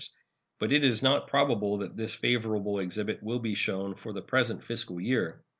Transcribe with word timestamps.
But 0.57 0.71
it 0.73 0.83
is 0.83 1.03
not 1.03 1.27
probable 1.27 1.77
that 1.77 1.95
this 1.95 2.15
favorable 2.15 2.79
exhibit 2.79 3.21
will 3.21 3.37
be 3.37 3.53
shown 3.53 3.93
for 3.93 4.13
the 4.13 4.21
present 4.23 4.63
fiscal 4.63 4.99
year. 4.99 5.43